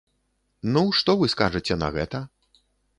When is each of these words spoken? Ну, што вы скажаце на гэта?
Ну, 0.77 0.83
што 1.01 1.17
вы 1.21 1.31
скажаце 1.35 1.81
на 1.85 1.95
гэта? 1.99 2.27